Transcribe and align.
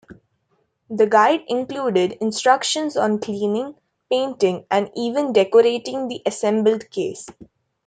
The 0.89 1.05
guide 1.05 1.41
included 1.47 2.13
instructions 2.21 2.97
on 2.97 3.19
cleaning, 3.19 3.75
painting 4.09 4.65
and 4.71 4.89
even 4.95 5.31
decorating 5.31 6.07
the 6.07 6.23
assembled 6.25 6.89
case. 6.89 7.27